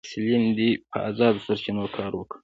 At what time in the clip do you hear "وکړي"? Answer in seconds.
2.15-2.39